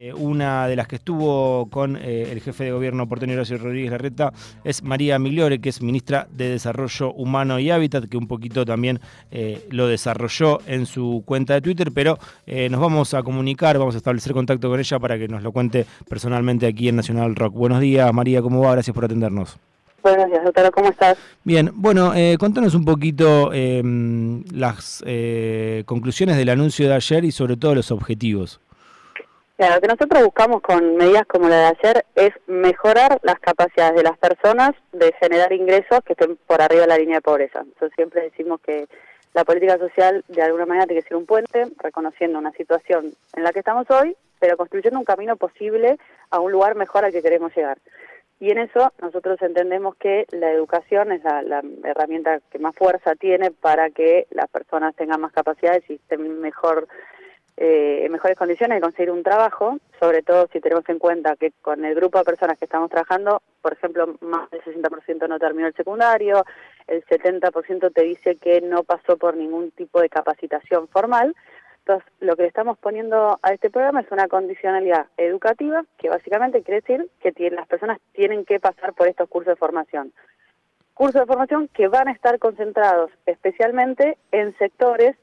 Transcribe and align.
Eh, 0.00 0.14
una 0.14 0.68
de 0.68 0.76
las 0.76 0.86
que 0.86 0.94
estuvo 0.94 1.68
con 1.70 1.96
eh, 1.96 2.30
el 2.30 2.40
jefe 2.40 2.62
de 2.62 2.70
gobierno 2.70 3.08
porteño 3.08 3.34
Horacio 3.34 3.58
Rodríguez 3.58 3.90
Larreta 3.90 4.32
es 4.62 4.84
María 4.84 5.18
Migliore, 5.18 5.60
que 5.60 5.70
es 5.70 5.82
ministra 5.82 6.28
de 6.30 6.50
Desarrollo 6.50 7.12
Humano 7.14 7.58
y 7.58 7.72
Hábitat, 7.72 8.04
que 8.04 8.16
un 8.16 8.28
poquito 8.28 8.64
también 8.64 9.00
eh, 9.32 9.66
lo 9.70 9.88
desarrolló 9.88 10.60
en 10.68 10.86
su 10.86 11.24
cuenta 11.26 11.54
de 11.54 11.62
Twitter, 11.62 11.90
pero 11.92 12.16
nos 12.70 12.80
vamos 12.80 13.12
a 13.12 13.24
comunicar, 13.24 13.76
vamos 13.76 13.96
a 13.96 13.98
establecer 13.98 14.34
contacto 14.34 14.70
con 14.70 14.78
ella 14.78 15.00
para 15.00 15.18
que 15.18 15.26
nos 15.26 15.42
lo 15.42 15.50
cuente 15.50 15.84
personalmente 16.08 16.68
aquí 16.68 16.88
en 16.88 16.94
Nacional 16.94 17.34
Rock. 17.34 17.54
Buenos 17.54 17.80
días, 17.80 18.14
María, 18.14 18.40
¿cómo 18.40 18.60
va? 18.60 18.74
Gracias 18.74 18.94
por 18.94 19.04
atendernos. 19.04 19.58
Buenos 20.04 20.26
días, 20.26 20.44
doctora, 20.44 20.70
¿cómo 20.70 20.90
estás? 20.90 21.18
Bien, 21.42 21.72
bueno, 21.74 22.12
contanos 22.38 22.76
un 22.76 22.84
poquito 22.84 23.52
em, 23.52 24.44
las 24.52 25.02
conclusiones 25.86 26.36
del 26.36 26.50
anuncio 26.50 26.86
de 26.86 26.94
ayer 26.94 27.24
y 27.24 27.32
sobre 27.32 27.56
todo 27.56 27.74
los 27.74 27.90
objetivos 27.90 28.60
lo 29.58 29.80
que 29.80 29.88
nosotros 29.88 30.24
buscamos 30.24 30.62
con 30.62 30.96
medidas 30.96 31.26
como 31.26 31.48
la 31.48 31.56
de 31.56 31.66
ayer 31.66 32.04
es 32.14 32.30
mejorar 32.46 33.18
las 33.22 33.40
capacidades 33.40 33.96
de 33.96 34.04
las 34.04 34.16
personas 34.16 34.70
de 34.92 35.12
generar 35.20 35.52
ingresos 35.52 36.00
que 36.04 36.12
estén 36.12 36.36
por 36.46 36.62
arriba 36.62 36.82
de 36.82 36.86
la 36.86 36.98
línea 36.98 37.16
de 37.16 37.22
pobreza. 37.22 37.60
Entonces 37.60 37.92
siempre 37.96 38.22
decimos 38.22 38.60
que 38.60 38.86
la 39.34 39.44
política 39.44 39.76
social 39.76 40.24
de 40.28 40.42
alguna 40.42 40.64
manera 40.64 40.86
tiene 40.86 41.02
que 41.02 41.08
ser 41.08 41.16
un 41.16 41.26
puente, 41.26 41.66
reconociendo 41.78 42.38
una 42.38 42.52
situación 42.52 43.12
en 43.34 43.42
la 43.42 43.52
que 43.52 43.58
estamos 43.58 43.90
hoy, 43.90 44.16
pero 44.38 44.56
construyendo 44.56 44.98
un 44.98 45.04
camino 45.04 45.36
posible 45.36 45.98
a 46.30 46.38
un 46.38 46.52
lugar 46.52 46.76
mejor 46.76 47.04
al 47.04 47.12
que 47.12 47.22
queremos 47.22 47.54
llegar. 47.56 47.78
Y 48.40 48.52
en 48.52 48.58
eso 48.58 48.92
nosotros 49.02 49.42
entendemos 49.42 49.96
que 49.96 50.26
la 50.30 50.52
educación 50.52 51.10
es 51.10 51.24
la, 51.24 51.42
la 51.42 51.62
herramienta 51.82 52.38
que 52.50 52.60
más 52.60 52.76
fuerza 52.76 53.16
tiene 53.16 53.50
para 53.50 53.90
que 53.90 54.28
las 54.30 54.48
personas 54.48 54.94
tengan 54.94 55.20
más 55.20 55.32
capacidades 55.32 55.82
y 55.88 55.94
estén 55.94 56.40
mejor 56.40 56.86
eh, 57.60 58.04
en 58.04 58.12
mejores 58.12 58.38
condiciones 58.38 58.76
de 58.76 58.80
conseguir 58.80 59.10
un 59.10 59.24
trabajo, 59.24 59.78
sobre 59.98 60.22
todo 60.22 60.46
si 60.52 60.60
tenemos 60.60 60.88
en 60.88 61.00
cuenta 61.00 61.34
que 61.34 61.50
con 61.60 61.84
el 61.84 61.92
grupo 61.96 62.18
de 62.18 62.24
personas 62.24 62.56
que 62.56 62.66
estamos 62.66 62.88
trabajando, 62.88 63.42
por 63.60 63.72
ejemplo, 63.72 64.14
más 64.20 64.48
del 64.50 64.62
60% 64.62 65.28
no 65.28 65.40
terminó 65.40 65.66
el 65.66 65.74
secundario, 65.74 66.44
el 66.86 67.04
70% 67.04 67.92
te 67.92 68.02
dice 68.02 68.36
que 68.36 68.60
no 68.60 68.84
pasó 68.84 69.16
por 69.16 69.36
ningún 69.36 69.72
tipo 69.72 70.00
de 70.00 70.08
capacitación 70.08 70.86
formal. 70.86 71.34
Entonces, 71.80 72.08
lo 72.20 72.36
que 72.36 72.42
le 72.42 72.48
estamos 72.48 72.78
poniendo 72.78 73.40
a 73.42 73.52
este 73.52 73.70
programa 73.70 74.02
es 74.02 74.12
una 74.12 74.28
condicionalidad 74.28 75.06
educativa, 75.16 75.82
que 75.98 76.10
básicamente 76.10 76.62
quiere 76.62 76.82
decir 76.82 77.10
que 77.20 77.50
las 77.50 77.66
personas 77.66 77.98
tienen 78.12 78.44
que 78.44 78.60
pasar 78.60 78.92
por 78.92 79.08
estos 79.08 79.28
cursos 79.28 79.54
de 79.54 79.56
formación. 79.56 80.12
Cursos 80.94 81.22
de 81.22 81.26
formación 81.26 81.66
que 81.66 81.88
van 81.88 82.06
a 82.06 82.12
estar 82.12 82.38
concentrados 82.38 83.10
especialmente 83.26 84.16
en 84.30 84.56
sectores 84.58 85.16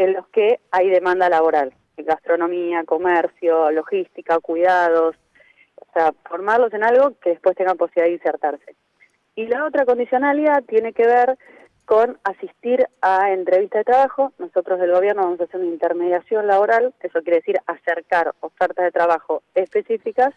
en 0.00 0.14
los 0.14 0.26
que 0.28 0.60
hay 0.70 0.88
demanda 0.88 1.28
laboral, 1.28 1.74
gastronomía, 1.98 2.84
comercio, 2.84 3.70
logística, 3.70 4.40
cuidados, 4.40 5.14
o 5.76 5.92
sea, 5.92 6.14
formarlos 6.26 6.72
en 6.72 6.84
algo 6.84 7.12
que 7.20 7.30
después 7.30 7.54
tengan 7.54 7.76
posibilidad 7.76 8.06
de 8.06 8.14
insertarse. 8.14 8.76
Y 9.34 9.46
la 9.46 9.66
otra 9.66 9.84
condicionalidad 9.84 10.64
tiene 10.64 10.94
que 10.94 11.06
ver 11.06 11.36
con 11.84 12.18
asistir 12.24 12.86
a 13.02 13.30
entrevistas 13.30 13.80
de 13.80 13.92
trabajo. 13.92 14.32
Nosotros 14.38 14.80
del 14.80 14.90
gobierno 14.92 15.24
vamos 15.24 15.40
a 15.42 15.44
hacer 15.44 15.60
una 15.60 15.68
intermediación 15.68 16.46
laboral, 16.46 16.94
eso 17.00 17.20
quiere 17.20 17.40
decir 17.40 17.56
acercar 17.66 18.32
ofertas 18.40 18.86
de 18.86 18.92
trabajo 18.92 19.42
específicas 19.54 20.32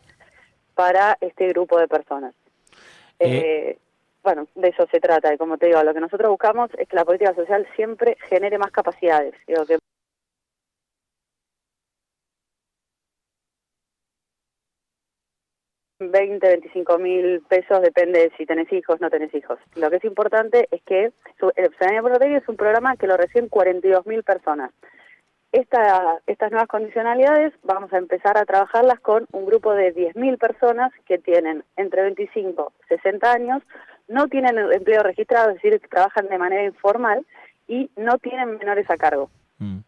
para 0.75 1.17
este 1.21 1.47
grupo 1.47 1.79
de 1.79 1.87
personas. 1.87 2.35
Eh, 3.17 3.29
eh 3.29 3.77
bueno, 4.23 4.47
de 4.55 4.69
eso 4.69 4.87
se 4.91 4.99
trata. 4.99 5.33
Y 5.33 5.37
como 5.37 5.57
te 5.57 5.67
digo, 5.67 5.83
lo 5.83 5.93
que 5.93 5.99
nosotros 5.99 6.29
buscamos 6.29 6.69
es 6.77 6.87
que 6.87 6.95
la 6.95 7.05
política 7.05 7.35
social 7.35 7.67
siempre 7.75 8.17
genere 8.29 8.57
más 8.57 8.71
capacidades. 8.71 9.33
Digo, 9.47 9.65
que 9.65 9.77
20, 15.99 16.47
25 16.47 16.97
mil 16.99 17.41
pesos, 17.47 17.81
depende 17.81 18.19
de 18.19 18.31
si 18.37 18.45
tenés 18.45 18.71
hijos 18.71 18.99
no 18.99 19.09
tenés 19.09 19.33
hijos. 19.33 19.59
Lo 19.75 19.89
que 19.89 19.97
es 19.97 20.05
importante 20.05 20.67
es 20.71 20.81
que 20.83 21.05
el 21.05 21.69
Ciudadanía 21.75 22.01
Protege 22.01 22.37
es 22.37 22.49
un 22.49 22.57
programa 22.57 22.95
que 22.97 23.07
lo 23.07 23.17
reciben 23.17 23.49
42 23.49 24.05
mil 24.05 24.23
personas. 24.23 24.71
Esta, 25.51 26.19
estas 26.25 26.49
nuevas 26.51 26.67
condicionalidades 26.67 27.53
vamos 27.61 27.93
a 27.93 27.99
empezar 27.99 28.39
a 28.39 28.45
trabajarlas 28.45 28.99
con 29.01 29.27
un 29.33 29.45
grupo 29.45 29.71
de 29.73 29.93
10.000 29.93 30.39
personas 30.39 30.91
que 31.05 31.19
tienen 31.19 31.63
entre 31.77 32.01
25 32.01 32.73
y 32.79 32.87
60 32.87 33.31
años, 33.31 33.61
no 34.07 34.27
tienen 34.27 34.57
empleo 34.57 35.03
registrado, 35.03 35.49
es 35.49 35.55
decir, 35.55 35.79
que 35.79 35.87
trabajan 35.87 36.27
de 36.27 36.37
manera 36.37 36.65
informal 36.65 37.25
y 37.67 37.89
no 37.95 38.17
tienen 38.17 38.57
menores 38.57 38.89
a 38.89 38.97
cargo. 38.97 39.29
Mm. 39.57 39.79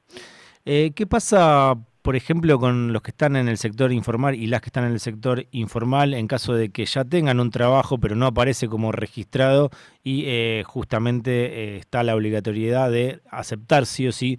Eh, 0.65 0.91
¿Qué 0.95 1.05
pasa, 1.05 1.75
por 2.05 2.15
ejemplo, 2.15 2.59
con 2.59 2.93
los 2.93 3.01
que 3.01 3.09
están 3.09 3.35
en 3.35 3.47
el 3.47 3.57
sector 3.57 3.91
informal 3.91 4.35
y 4.35 4.45
las 4.45 4.61
que 4.61 4.67
están 4.67 4.83
en 4.83 4.91
el 4.91 4.99
sector 4.99 5.47
informal 5.49 6.13
en 6.13 6.27
caso 6.27 6.53
de 6.53 6.69
que 6.69 6.85
ya 6.85 7.03
tengan 7.03 7.39
un 7.39 7.49
trabajo 7.49 7.97
pero 7.97 8.15
no 8.15 8.27
aparece 8.27 8.67
como 8.67 8.91
registrado 8.91 9.71
y 10.03 10.25
eh, 10.27 10.61
justamente 10.67 11.31
eh, 11.31 11.77
está 11.77 12.03
la 12.03 12.15
obligatoriedad 12.15 12.91
de 12.91 13.21
aceptar 13.31 13.87
sí 13.87 14.07
o 14.07 14.11
sí 14.11 14.37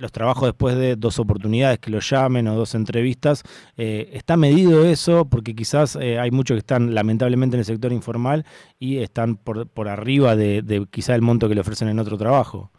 los 0.00 0.10
trabajos 0.10 0.48
después 0.48 0.76
de 0.76 0.96
dos 0.96 1.20
oportunidades 1.20 1.78
que 1.78 1.92
lo 1.92 2.00
llamen 2.00 2.48
o 2.48 2.56
dos 2.56 2.74
entrevistas? 2.74 3.44
¿Está 3.76 4.36
medido 4.36 4.84
eso? 4.84 5.24
Porque 5.24 5.54
quizás 5.54 5.94
hay 5.94 6.32
muchos 6.32 6.56
que 6.56 6.58
están 6.58 6.96
lamentablemente 6.96 7.54
en 7.54 7.60
el 7.60 7.64
sector 7.64 7.92
informal 7.92 8.44
y 8.80 8.98
están 8.98 9.36
por, 9.36 9.68
por 9.68 9.88
arriba 9.88 10.34
de, 10.34 10.62
de 10.62 10.84
quizá 10.90 11.14
el 11.14 11.22
monto 11.22 11.48
que 11.48 11.54
le 11.54 11.60
ofrecen 11.60 11.86
en 11.88 12.00
otro 12.00 12.18
trabajo. 12.18 12.72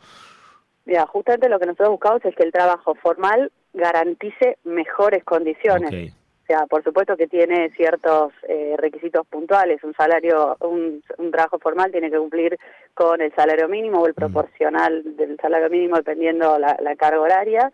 Mira, 0.84 1.06
justamente 1.08 1.48
lo 1.48 1.58
que 1.58 1.68
nosotros 1.68 1.92
buscamos 1.92 2.26
es 2.26 2.36
que 2.36 2.44
el 2.44 2.52
trabajo 2.52 2.96
formal 2.96 3.50
garantice 3.74 4.58
mejores 4.64 5.24
condiciones. 5.24 6.14
O 6.14 6.46
sea, 6.46 6.66
por 6.66 6.84
supuesto 6.84 7.16
que 7.16 7.28
tiene 7.28 7.70
ciertos 7.72 8.34
eh, 8.48 8.76
requisitos 8.78 9.28
puntuales. 9.28 9.84
Un 9.84 9.94
salario, 9.94 10.58
un, 10.62 11.04
trabajo 11.32 11.60
formal 11.60 11.92
tiene 11.92 12.10
que 12.10 12.18
cumplir 12.18 12.58
con 12.96 13.22
el 13.22 13.34
salario 13.36 13.68
mínimo 13.68 14.00
o 14.02 14.08
el 14.08 14.14
mm. 14.14 14.16
proporcional 14.16 15.16
del 15.16 15.38
salario 15.40 15.70
mínimo 15.70 15.98
dependiendo 15.98 16.58
la, 16.58 16.76
la 16.82 16.96
carga 16.96 17.22
horaria, 17.22 17.72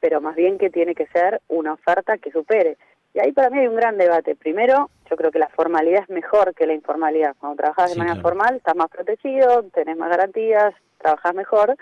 pero 0.00 0.22
más 0.22 0.36
bien 0.36 0.56
que 0.56 0.70
tiene 0.70 0.94
que 0.94 1.06
ser 1.08 1.42
una 1.48 1.74
oferta 1.74 2.16
que 2.16 2.30
supere. 2.30 2.78
Y 3.14 3.20
ahí 3.20 3.32
para 3.32 3.48
mí 3.48 3.60
hay 3.60 3.68
un 3.68 3.76
gran 3.76 3.96
debate. 3.96 4.34
Primero, 4.34 4.90
yo 5.08 5.16
creo 5.16 5.30
que 5.30 5.38
la 5.38 5.48
formalidad 5.48 6.02
es 6.02 6.10
mejor 6.10 6.52
que 6.54 6.66
la 6.66 6.74
informalidad. 6.74 7.36
Cuando 7.38 7.58
trabajas 7.58 7.92
de 7.92 7.98
manera 7.98 8.20
formal, 8.20 8.56
estás 8.56 8.74
más 8.74 8.88
protegido, 8.88 9.62
tenés 9.72 9.96
más 9.96 10.10
garantías, 10.10 10.74
trabajas 10.98 11.34
mejor. 11.34 11.76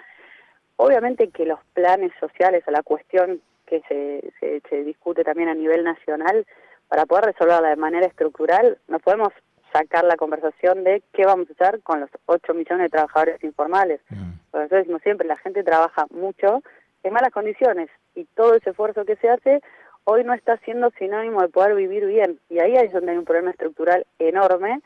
Obviamente 0.77 1.29
que 1.29 1.47
los 1.47 1.61
planes 1.73 2.13
sociales 2.21 2.63
o 2.67 2.71
la 2.71 2.83
cuestión 2.83 3.41
que 3.81 4.31
se, 4.41 4.61
se, 4.69 4.85
discute 4.85 5.25
también 5.25 5.49
a 5.49 5.55
nivel 5.55 5.83
nacional, 5.83 6.47
para 6.89 7.07
poder 7.07 7.27
resolverla 7.27 7.71
de 7.71 7.77
manera 7.77 8.07
estructural, 8.07 8.79
no 8.89 8.99
podemos 8.99 9.33
sacar 9.73 10.05
la 10.05 10.17
conversación 10.17 10.85
de 10.85 11.03
qué 11.15 11.25
vamos 11.25 11.49
a 11.49 11.53
hacer 11.53 11.81
con 11.83 12.01
los 12.01 12.11
8 12.27 12.53
millones 12.53 12.85
de 12.85 12.91
trabajadores 12.91 13.43
informales. 13.43 14.01
Mm. 14.11 14.33
Porque 14.51 14.65
nosotros 14.65 14.81
decimos 14.81 15.03
siempre, 15.03 15.27
la 15.27 15.39
gente 15.39 15.65
trabaja 15.65 16.07
mucho 16.11 16.63
en 17.03 17.13
malas 17.15 17.33
condiciones 17.33 17.89
y 18.15 18.27
todo 18.35 18.55
ese 18.55 18.71
esfuerzo 18.71 19.07
que 19.07 19.17
se 19.17 19.31
hace 19.31 19.63
hoy 20.05 20.23
no 20.25 20.35
está 20.35 20.59
siendo 20.59 20.91
sinónimo 20.99 21.41
de 21.41 21.49
poder 21.49 21.75
vivir 21.75 22.05
bien. 22.05 22.39
Y 22.51 22.59
ahí 22.59 22.75
es 22.75 22.93
donde 22.93 23.13
hay 23.13 23.19
un 23.19 23.25
problema 23.25 23.53
estructural 23.53 24.07
enorme 24.19 24.81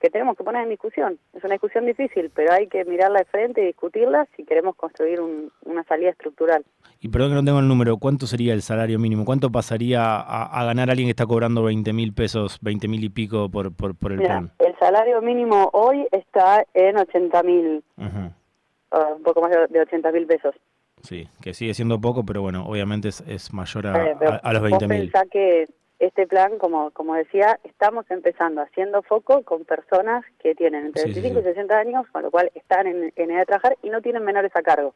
que 0.00 0.10
tenemos 0.10 0.36
que 0.36 0.42
poner 0.42 0.64
en 0.64 0.70
discusión. 0.70 1.18
Es 1.32 1.44
una 1.44 1.54
discusión 1.54 1.86
difícil, 1.86 2.32
pero 2.34 2.52
hay 2.52 2.66
que 2.66 2.84
mirarla 2.84 3.20
de 3.20 3.24
frente 3.26 3.62
y 3.62 3.66
discutirla 3.66 4.26
si 4.36 4.44
queremos 4.44 4.74
construir 4.74 5.20
una 5.20 5.84
salida 5.84 6.10
estructural. 6.10 6.64
Y 7.04 7.08
perdón 7.08 7.30
que 7.30 7.34
no 7.34 7.44
tengo 7.44 7.58
el 7.58 7.66
número, 7.66 7.96
¿cuánto 7.96 8.28
sería 8.28 8.54
el 8.54 8.62
salario 8.62 8.96
mínimo? 9.00 9.24
¿Cuánto 9.24 9.50
pasaría 9.50 10.20
a, 10.20 10.64
ganar 10.64 10.88
alguien 10.88 11.08
que 11.08 11.10
está 11.10 11.26
cobrando 11.26 11.64
20 11.64 11.92
mil 11.92 12.14
pesos, 12.14 12.58
20 12.62 12.86
mil 12.86 13.02
y 13.02 13.08
pico 13.08 13.50
por, 13.50 13.74
por, 13.74 13.96
por 13.96 14.12
el 14.12 14.20
plan? 14.20 14.52
El 14.60 14.78
salario 14.78 15.20
mínimo 15.20 15.68
hoy 15.72 16.06
está 16.12 16.64
en 16.74 16.96
80 16.96 17.42
mil, 17.42 17.82
un 17.96 19.22
poco 19.24 19.40
más 19.40 19.50
de 19.50 19.80
80 19.80 20.12
mil 20.12 20.26
pesos. 20.28 20.54
Sí, 21.02 21.26
que 21.40 21.54
sigue 21.54 21.74
siendo 21.74 22.00
poco, 22.00 22.24
pero 22.24 22.40
bueno, 22.40 22.64
obviamente 22.64 23.08
es, 23.08 23.52
mayor 23.52 23.88
a, 23.88 24.06
eh, 24.06 24.16
a, 24.40 24.52
los 24.52 24.62
20 24.62 24.86
mil. 24.86 25.12
que 25.32 25.68
este 26.02 26.26
plan, 26.26 26.58
como, 26.58 26.90
como 26.90 27.14
decía, 27.14 27.60
estamos 27.62 28.04
empezando 28.10 28.60
haciendo 28.60 29.02
foco 29.02 29.42
con 29.42 29.64
personas 29.64 30.24
que 30.42 30.52
tienen 30.56 30.86
entre 30.86 31.04
25 31.04 31.38
y 31.38 31.42
60 31.44 31.78
años, 31.78 32.06
con 32.10 32.22
lo 32.22 32.30
cual 32.32 32.50
están 32.56 32.88
en, 32.88 33.12
edad 33.16 33.38
de 33.38 33.46
trabajar 33.46 33.78
y 33.84 33.88
no 33.88 34.02
tienen 34.02 34.24
menores 34.24 34.50
a 34.56 34.62
cargo. 34.62 34.94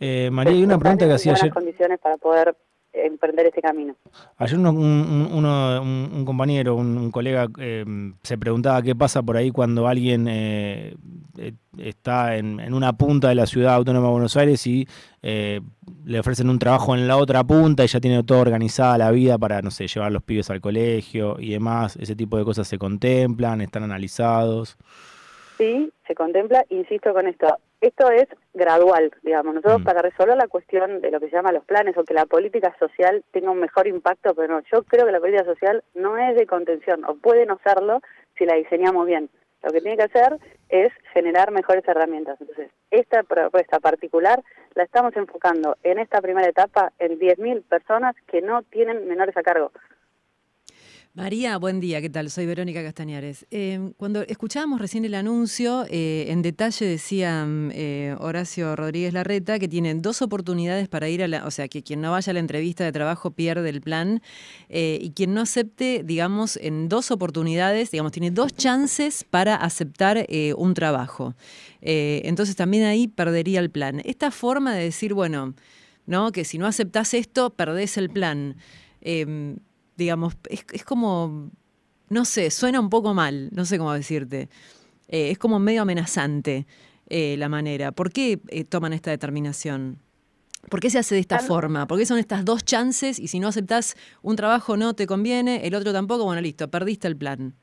Eh, 0.00 0.30
María, 0.32 0.52
hay 0.52 0.64
una 0.64 0.78
pregunta 0.78 1.06
que 1.06 1.12
hacía 1.12 1.34
ayer. 1.34 1.52
condiciones 1.52 2.00
para 2.00 2.16
poder 2.16 2.56
emprender 2.92 3.46
este 3.46 3.62
camino. 3.62 3.94
Ayer 4.36 4.58
un, 4.58 4.66
un, 4.66 6.24
compañero, 6.24 6.76
un, 6.76 7.10
colega, 7.10 7.48
eh, 7.58 7.84
se 8.22 8.38
preguntaba 8.38 8.82
qué 8.82 8.94
pasa 8.94 9.22
por 9.22 9.36
ahí 9.36 9.50
cuando 9.50 9.88
alguien 9.88 10.26
eh, 10.28 10.94
eh, 11.38 11.52
está 11.78 12.36
en, 12.36 12.72
una 12.72 12.92
punta 12.92 13.28
de 13.28 13.34
la 13.34 13.46
ciudad 13.46 13.74
autónoma 13.74 14.06
de 14.08 14.12
Buenos 14.12 14.36
Aires 14.36 14.66
y 14.66 14.86
le 15.22 16.18
ofrecen 16.18 16.50
un 16.50 16.58
trabajo 16.58 16.94
en 16.94 17.06
la 17.06 17.16
otra 17.16 17.44
punta 17.44 17.84
y 17.84 17.86
ya 17.86 18.00
tiene 18.00 18.22
todo 18.24 18.40
organizada 18.40 18.98
la 18.98 19.10
vida 19.10 19.38
para, 19.38 19.62
no 19.62 19.70
sé, 19.70 19.86
llevar 19.86 20.12
los 20.12 20.22
pibes 20.22 20.50
al 20.50 20.60
colegio 20.60 21.36
y 21.38 21.50
demás. 21.50 21.96
Ese 21.96 22.16
tipo 22.16 22.36
de 22.36 22.44
cosas 22.44 22.68
se 22.68 22.78
contemplan, 22.78 23.60
están 23.60 23.84
analizados. 23.84 24.76
sí 25.58 25.90
se 26.06 26.14
contempla, 26.14 26.64
insisto 26.68 27.12
con 27.14 27.26
esto, 27.26 27.46
esto 27.82 28.10
es 28.10 28.26
gradual, 28.54 29.12
digamos, 29.22 29.54
nosotros 29.54 29.80
Mm. 29.80 29.84
para 29.84 30.02
resolver 30.02 30.36
la 30.36 30.48
cuestión 30.48 31.00
de 31.00 31.10
lo 31.10 31.20
que 31.20 31.28
se 31.28 31.36
llama 31.36 31.52
los 31.52 31.64
planes 31.64 31.96
o 31.98 32.04
que 32.04 32.14
la 32.14 32.26
política 32.26 32.74
social 32.78 33.24
tenga 33.32 33.50
un 33.50 33.58
mejor 33.58 33.86
impacto, 33.86 34.34
pero 34.34 34.54
no, 34.54 34.60
yo 34.72 34.84
creo 34.84 35.04
que 35.04 35.12
la 35.12 35.20
política 35.20 35.44
social 35.44 35.82
no 35.94 36.16
es 36.16 36.36
de 36.36 36.46
contención, 36.46 37.04
o 37.04 37.16
puede 37.16 37.44
no 37.44 37.58
serlo 37.64 38.00
si 38.38 38.46
la 38.46 38.54
diseñamos 38.54 39.06
bien. 39.06 39.28
Lo 39.62 39.70
que 39.70 39.80
tiene 39.80 39.96
que 39.96 40.04
hacer 40.04 40.38
es 40.68 40.92
generar 41.12 41.50
mejores 41.52 41.86
herramientas. 41.86 42.40
Entonces, 42.40 42.70
esta 42.90 43.22
propuesta 43.22 43.78
particular 43.78 44.42
la 44.74 44.84
estamos 44.84 45.14
enfocando 45.16 45.76
en 45.82 45.98
esta 45.98 46.20
primera 46.20 46.48
etapa 46.48 46.92
en 46.98 47.18
10.000 47.18 47.62
personas 47.62 48.16
que 48.26 48.42
no 48.42 48.62
tienen 48.62 49.06
menores 49.06 49.36
a 49.36 49.42
cargo. 49.42 49.70
María, 51.14 51.58
buen 51.58 51.78
día, 51.78 52.00
¿qué 52.00 52.08
tal? 52.08 52.30
Soy 52.30 52.46
Verónica 52.46 52.82
Castañares. 52.82 53.44
Eh, 53.50 53.92
cuando 53.98 54.22
escuchábamos 54.22 54.80
recién 54.80 55.04
el 55.04 55.12
anuncio, 55.12 55.84
eh, 55.90 56.24
en 56.28 56.40
detalle 56.40 56.86
decía 56.86 57.46
eh, 57.72 58.16
Horacio 58.18 58.74
Rodríguez 58.76 59.12
Larreta 59.12 59.58
que 59.58 59.68
tienen 59.68 60.00
dos 60.00 60.22
oportunidades 60.22 60.88
para 60.88 61.10
ir 61.10 61.22
a 61.22 61.28
la, 61.28 61.44
o 61.44 61.50
sea, 61.50 61.68
que 61.68 61.82
quien 61.82 62.00
no 62.00 62.12
vaya 62.12 62.30
a 62.30 62.32
la 62.32 62.40
entrevista 62.40 62.84
de 62.84 62.92
trabajo 62.92 63.30
pierde 63.30 63.68
el 63.68 63.82
plan 63.82 64.22
eh, 64.70 65.00
y 65.02 65.10
quien 65.10 65.34
no 65.34 65.42
acepte, 65.42 66.00
digamos, 66.02 66.56
en 66.56 66.88
dos 66.88 67.10
oportunidades, 67.10 67.90
digamos, 67.90 68.12
tiene 68.12 68.30
dos 68.30 68.54
chances 68.54 69.22
para 69.28 69.54
aceptar 69.54 70.26
un 70.56 70.72
trabajo. 70.72 71.34
Entonces 71.82 72.56
también 72.56 72.84
ahí 72.84 73.06
perdería 73.06 73.60
el 73.60 73.70
plan. 73.70 74.00
Esta 74.06 74.30
forma 74.30 74.74
de 74.74 74.84
decir, 74.84 75.12
bueno, 75.12 75.52
¿no? 76.06 76.32
Que 76.32 76.46
si 76.46 76.56
no 76.56 76.66
aceptás 76.66 77.12
esto, 77.12 77.50
perdés 77.50 77.98
el 77.98 78.08
plan. 78.08 78.56
Digamos, 79.96 80.34
es, 80.48 80.64
es, 80.72 80.84
como, 80.84 81.50
no 82.08 82.24
sé, 82.24 82.50
suena 82.50 82.80
un 82.80 82.90
poco 82.90 83.14
mal, 83.14 83.50
no 83.52 83.64
sé 83.64 83.78
cómo 83.78 83.92
decirte. 83.92 84.48
Eh, 85.08 85.30
es 85.30 85.38
como 85.38 85.58
medio 85.58 85.82
amenazante 85.82 86.66
eh, 87.08 87.36
la 87.38 87.48
manera. 87.48 87.92
¿Por 87.92 88.10
qué 88.10 88.40
eh, 88.48 88.64
toman 88.64 88.92
esta 88.92 89.10
determinación? 89.10 89.98
¿Por 90.70 90.80
qué 90.80 90.90
se 90.90 90.98
hace 90.98 91.14
de 91.16 91.20
esta 91.20 91.38
Claro. 91.38 91.48
forma? 91.54 91.86
¿Por 91.86 91.98
qué 91.98 92.06
son 92.06 92.18
estas 92.18 92.44
dos 92.44 92.64
chances 92.64 93.18
y 93.18 93.28
si 93.28 93.40
no 93.40 93.48
aceptás 93.48 93.96
un 94.22 94.36
trabajo 94.36 94.76
no 94.76 94.94
te 94.94 95.06
conviene, 95.06 95.66
el 95.66 95.74
otro 95.74 95.92
tampoco? 95.92 96.24
Bueno, 96.24 96.40
listo, 96.40 96.70
perdiste 96.70 97.08
el 97.08 97.16
plan. 97.16 97.54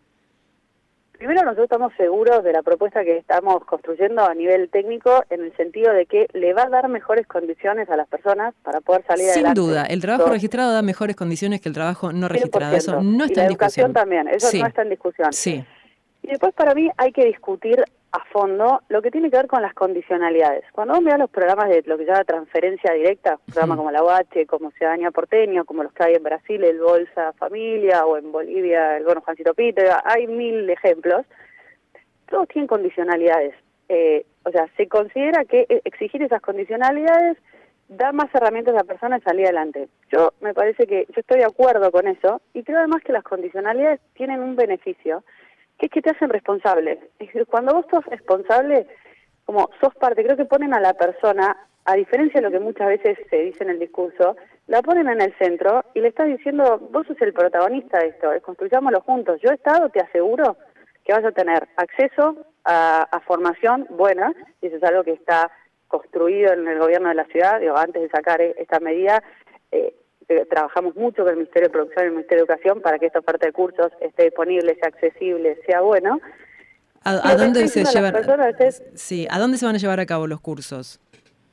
Primero, 1.19 1.41
nosotros 1.43 1.65
estamos 1.65 1.91
seguros 1.97 2.45
de 2.45 2.53
la 2.53 2.63
propuesta 2.63 3.03
que 3.03 3.17
estamos 3.17 3.65
construyendo 3.65 4.23
a 4.23 4.33
nivel 4.33 4.69
técnico 4.69 5.21
en 5.29 5.41
el 5.43 5.55
sentido 5.57 5.91
de 5.91 6.05
que 6.05 6.27
le 6.31 6.53
va 6.53 6.63
a 6.63 6.69
dar 6.69 6.87
mejores 6.87 7.27
condiciones 7.27 7.89
a 7.89 7.97
las 7.97 8.07
personas 8.07 8.55
para 8.63 8.79
poder 8.79 9.03
salir 9.05 9.25
Sin 9.25 9.33
adelante. 9.45 9.59
duda, 9.59 9.83
el 9.83 9.99
trabajo 9.99 10.29
registrado 10.29 10.71
da 10.71 10.81
mejores 10.81 11.17
condiciones 11.17 11.59
que 11.59 11.67
el 11.67 11.75
trabajo 11.75 12.13
no 12.13 12.29
registrado. 12.29 12.71
100%. 12.73 12.77
Eso 12.77 13.03
no 13.03 13.25
y 13.25 13.27
está 13.27 13.41
la 13.41 13.45
en 13.47 13.51
educación 13.51 13.87
discusión. 13.87 13.93
también, 13.93 14.27
eso 14.29 14.47
Sí. 14.47 14.61
no 14.61 14.67
está 14.67 14.81
en 14.81 14.89
discusión. 14.91 15.33
Sí. 15.33 15.65
Y 16.23 16.27
después 16.29 16.53
para 16.53 16.73
mí 16.73 16.89
hay 16.95 17.11
que 17.11 17.25
discutir 17.25 17.83
a 18.11 18.23
fondo 18.25 18.81
lo 18.89 19.01
que 19.01 19.11
tiene 19.11 19.29
que 19.29 19.37
ver 19.37 19.47
con 19.47 19.61
las 19.61 19.73
condicionalidades. 19.73 20.63
Cuando 20.71 20.95
vos 20.95 21.03
mirás 21.03 21.19
los 21.19 21.29
programas 21.29 21.69
de 21.69 21.83
lo 21.85 21.97
que 21.97 22.05
se 22.05 22.11
llama 22.11 22.23
transferencia 22.23 22.93
directa, 22.93 23.37
programas 23.45 23.77
como 23.77 23.91
la 23.91 24.03
UH, 24.03 24.47
como 24.47 24.71
Ciudadanía 24.71 25.11
Porteño, 25.11 25.65
como 25.65 25.83
los 25.83 25.93
que 25.93 26.03
hay 26.03 26.15
en 26.15 26.23
Brasil, 26.23 26.63
el 26.63 26.79
Bolsa 26.79 27.33
Familia, 27.33 28.05
o 28.05 28.17
en 28.17 28.31
Bolivia, 28.31 28.97
el 28.97 29.03
Bono 29.03 29.21
Juancito 29.21 29.53
Pite, 29.53 29.85
hay 30.03 30.27
mil 30.27 30.69
ejemplos, 30.69 31.25
todos 32.27 32.47
tienen 32.47 32.67
condicionalidades. 32.67 33.53
Eh, 33.89 34.25
o 34.43 34.51
sea, 34.51 34.67
se 34.77 34.87
considera 34.87 35.45
que 35.45 35.65
eh, 35.69 35.81
exigir 35.83 36.23
esas 36.23 36.41
condicionalidades 36.41 37.37
da 37.89 38.11
más 38.11 38.33
herramientas 38.33 38.75
a 38.75 38.77
la 38.77 38.83
persona 38.83 39.17
de 39.17 39.23
salir 39.23 39.45
adelante. 39.45 39.89
Yo 40.11 40.33
me 40.41 40.53
parece 40.53 40.85
que 40.85 41.05
yo 41.09 41.19
estoy 41.19 41.39
de 41.39 41.45
acuerdo 41.45 41.91
con 41.91 42.07
eso 42.07 42.41
y 42.53 42.63
creo 42.63 42.77
además 42.77 43.01
que 43.03 43.13
las 43.13 43.23
condicionalidades 43.23 43.99
tienen 44.13 44.41
un 44.41 44.55
beneficio, 44.55 45.23
que 45.79 45.85
es 45.85 45.91
que 45.91 46.01
te 46.01 46.11
hacen 46.11 46.29
responsable. 46.29 46.99
Cuando 47.49 47.73
vos 47.73 47.85
sos 47.89 48.05
responsable, 48.05 48.85
como 49.45 49.69
sos 49.81 49.95
parte, 49.95 50.23
creo 50.23 50.37
que 50.37 50.45
ponen 50.45 50.73
a 50.73 50.79
la 50.79 50.93
persona, 50.93 51.57
a 51.85 51.95
diferencia 51.95 52.39
de 52.39 52.47
lo 52.47 52.51
que 52.51 52.63
muchas 52.63 52.87
veces 52.87 53.17
se 53.29 53.37
dice 53.37 53.63
en 53.63 53.71
el 53.71 53.79
discurso, 53.79 54.35
la 54.67 54.81
ponen 54.81 55.07
en 55.09 55.21
el 55.21 55.35
centro 55.39 55.83
y 55.95 56.01
le 56.01 56.09
estás 56.09 56.27
diciendo, 56.27 56.77
vos 56.91 57.07
sos 57.07 57.19
el 57.21 57.33
protagonista 57.33 57.99
de 57.99 58.09
esto, 58.09 58.29
construyámoslo 58.43 59.01
juntos. 59.01 59.39
Yo 59.41 59.51
Estado 59.51 59.89
te 59.89 60.01
aseguro 60.01 60.57
que 61.03 61.13
vas 61.13 61.25
a 61.25 61.31
tener 61.31 61.67
acceso 61.77 62.45
a, 62.65 63.07
a 63.09 63.19
formación 63.21 63.87
buena, 63.89 64.31
y 64.61 64.67
eso 64.67 64.75
es 64.75 64.83
algo 64.83 65.03
que 65.03 65.13
está 65.13 65.49
construido 65.87 66.53
en 66.53 66.67
el 66.67 66.77
gobierno 66.77 67.09
de 67.09 67.15
la 67.15 67.25
ciudad, 67.25 67.59
digo, 67.59 67.75
antes 67.75 68.01
de 68.01 68.09
sacar 68.09 68.41
eh, 68.41 68.53
esta 68.59 68.79
medida, 68.79 69.23
eh, 69.71 69.95
eh, 70.29 70.45
trabajamos 70.49 70.95
mucho 70.95 71.23
con 71.23 71.29
el 71.31 71.37
Ministerio 71.37 71.67
de 71.67 71.73
Producción 71.73 72.03
y 72.03 72.07
el 72.07 72.11
Ministerio 72.13 72.45
de 72.45 72.53
Educación 72.53 72.81
para 72.81 72.99
que 72.99 73.07
esta 73.07 73.19
oferta 73.19 73.47
de 73.47 73.51
cursos 73.51 73.91
esté 73.99 74.25
disponible, 74.25 74.75
sea 74.75 74.87
accesible, 74.89 75.59
sea 75.65 75.81
bueno. 75.81 76.19
¿A, 77.03 77.35
dónde 77.35 77.67
se 77.67 77.83
llevan? 77.85 78.15
es- 78.59 78.83
Sí, 78.93 79.25
¿a 79.31 79.39
dónde 79.39 79.57
se 79.57 79.65
van 79.65 79.75
a 79.75 79.79
llevar 79.79 79.99
a 79.99 80.05
cabo 80.05 80.27
los 80.27 80.39
cursos? 80.39 80.99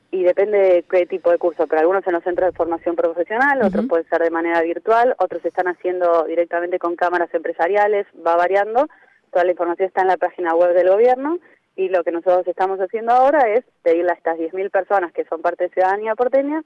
y 0.09 0.23
depende 0.23 0.57
de 0.57 0.83
qué 0.89 1.05
tipo 1.05 1.29
de 1.31 1.37
curso, 1.37 1.67
pero 1.67 1.81
algunos 1.81 2.07
en 2.07 2.13
los 2.13 2.23
centros 2.23 2.49
de 2.51 2.55
formación 2.55 2.95
profesional, 2.95 3.57
otros 3.61 3.81
Ujú. 3.81 3.87
pueden 3.89 4.07
ser 4.07 4.21
de 4.21 4.29
manera 4.31 4.61
virtual, 4.61 5.13
otros 5.19 5.41
se 5.41 5.49
están 5.49 5.67
haciendo 5.67 6.23
directamente 6.23 6.79
con 6.79 6.95
cámaras 6.95 7.31
empresariales, 7.33 8.07
va 8.25 8.37
variando, 8.37 8.87
toda 9.33 9.43
la 9.43 9.51
información 9.51 9.89
está 9.89 10.01
en 10.03 10.07
la 10.07 10.15
página 10.17 10.55
web 10.55 10.73
del 10.73 10.87
gobierno 10.89 11.39
y 11.77 11.89
lo 11.89 12.03
que 12.03 12.11
nosotros 12.11 12.45
estamos 12.47 12.79
haciendo 12.79 13.13
ahora 13.13 13.47
es 13.53 13.63
pedirle 13.83 14.11
a 14.11 14.15
estas 14.15 14.37
10.000 14.37 14.71
personas 14.71 15.13
que 15.13 15.25
son 15.25 15.41
parte 15.41 15.65
de 15.65 15.69
Ciudadanía 15.69 16.15
Porteña 16.15 16.63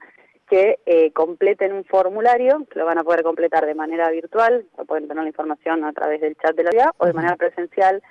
que 0.48 0.80
eh, 0.86 1.12
completen 1.12 1.72
un 1.72 1.84
formulario, 1.84 2.66
que 2.70 2.78
lo 2.78 2.86
van 2.86 2.98
a 2.98 3.04
poder 3.04 3.22
completar 3.22 3.64
de 3.64 3.74
manera 3.74 4.10
virtual, 4.10 4.66
o 4.76 4.84
pueden 4.84 5.08
tener 5.08 5.22
la 5.22 5.28
información 5.28 5.84
a 5.84 5.92
través 5.92 6.20
del 6.20 6.36
chat 6.36 6.56
de 6.56 6.64
la 6.64 6.70
ciudad 6.70 6.90
o 6.98 7.06
de 7.06 7.12
manera 7.12 7.36
presencial 7.36 8.02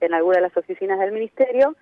en 0.00 0.14
alguna 0.14 0.36
de 0.36 0.42
las 0.42 0.56
oficinas 0.56 0.98
del 0.98 1.12
ministerio, 1.12 1.76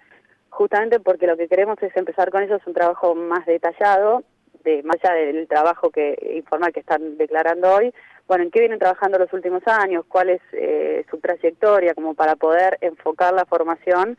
justamente 0.50 1.00
porque 1.00 1.26
lo 1.26 1.36
que 1.36 1.48
queremos 1.48 1.82
es 1.82 1.94
empezar 1.96 2.30
con 2.30 2.42
eso, 2.42 2.56
es 2.56 2.66
un 2.66 2.74
trabajo 2.74 3.14
más 3.14 3.44
detallado, 3.46 4.22
de 4.64 4.82
más 4.82 4.96
allá 5.02 5.14
del 5.14 5.48
trabajo 5.48 5.90
que 5.90 6.16
informal 6.34 6.72
que 6.72 6.80
están 6.80 7.16
declarando 7.18 7.74
hoy, 7.74 7.92
bueno, 8.26 8.44
en 8.44 8.50
qué 8.50 8.60
vienen 8.60 8.78
trabajando 8.78 9.18
los 9.18 9.32
últimos 9.32 9.62
años, 9.66 10.04
cuál 10.08 10.30
es 10.30 10.40
eh, 10.52 11.04
su 11.10 11.18
trayectoria, 11.18 11.94
como 11.94 12.14
para 12.14 12.36
poder 12.36 12.78
enfocar 12.80 13.32
la 13.32 13.44
formación 13.44 14.16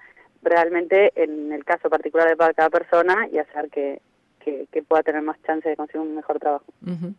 realmente 0.50 1.12
en 1.16 1.52
el 1.52 1.64
caso 1.64 1.90
particular 1.90 2.30
de 2.30 2.54
cada 2.54 2.70
persona 2.70 3.28
y 3.32 3.38
hacer 3.38 3.70
que, 3.70 4.02
que, 4.40 4.68
que 4.72 4.84
pueda 4.84 5.04
tener 5.04 5.22
más 5.22 5.38
chances 5.44 5.72
de 5.72 5.76
conseguir 5.76 6.02
un 6.02 6.16
mejor 6.16 6.40
trabajo. 6.40 6.66
Ujú. 6.86 7.14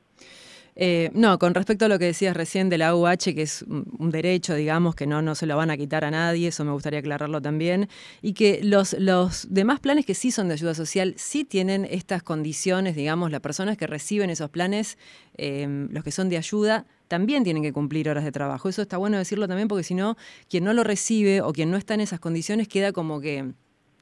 Eh, 0.81 1.11
no, 1.13 1.41
con 1.41 1.55
respecto 1.55 1.87
a 1.87 1.89
lo 1.89 1.99
que 1.99 2.05
decías 2.05 2.37
recién 2.37 2.69
de 2.69 2.79
la 2.79 2.95
UH, 2.95 3.35
que 3.35 3.43
es 3.43 3.63
un 3.63 3.85
un 3.99 4.13
derecho, 4.13 4.55
digamos, 4.55 4.95
que 4.95 5.09
no, 5.09 5.23
no 5.23 5.35
se 5.35 5.45
lo 5.45 5.57
van 5.57 5.71
a 5.71 5.77
quitar 5.77 6.05
a 6.05 6.11
nadie, 6.13 6.49
eso 6.49 6.65
me 6.65 6.71
gustaría 6.71 7.01
aclararlo 7.01 7.43
también, 7.43 7.89
y 8.23 8.33
que 8.33 8.61
los, 8.63 8.93
los 8.93 9.53
demás 9.53 9.81
planes 9.81 10.07
que 10.07 10.15
sí 10.15 10.31
son 10.31 10.47
de 10.47 10.55
ayuda 10.55 10.75
social 10.75 11.15
sí 11.17 11.45
tienen 11.45 11.85
estas 11.85 12.23
condiciones, 12.23 12.95
digamos, 12.95 13.33
las 13.33 13.41
personas 13.41 13.77
que 13.77 13.89
reciben 13.89 14.31
esos 14.31 14.51
planes, 14.51 14.99
eh, 15.37 15.67
los 15.91 16.05
que 16.05 16.13
son 16.13 16.29
de 16.29 16.37
ayuda, 16.37 16.87
también 17.09 17.43
tienen 17.45 17.63
que 17.63 17.73
cumplir 17.73 18.09
horas 18.09 18.25
de 18.25 18.33
trabajo. 18.33 18.69
Eso 18.69 18.83
está 18.83 18.97
bueno 18.99 19.19
decirlo 19.19 19.49
también 19.49 19.67
porque 19.69 19.83
si 19.83 19.95
no, 19.95 20.17
quien 20.49 20.65
no 20.65 20.73
lo 20.73 20.85
recibe 20.85 21.41
o 21.41 21.53
quien 21.53 21.71
no 21.71 21.77
está 21.77 21.95
en 21.95 22.01
esas 22.01 22.21
condiciones 22.21 22.69
queda 22.69 22.93
como 22.93 23.21
que... 23.21 23.47